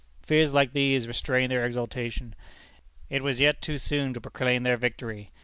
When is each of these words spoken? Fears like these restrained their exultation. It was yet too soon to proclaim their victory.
Fears 0.23 0.51
like 0.51 0.73
these 0.73 1.07
restrained 1.07 1.51
their 1.51 1.63
exultation. 1.63 2.33
It 3.11 3.21
was 3.23 3.39
yet 3.39 3.61
too 3.61 3.77
soon 3.77 4.15
to 4.15 4.19
proclaim 4.21 4.63
their 4.63 4.75
victory. 4.77 5.29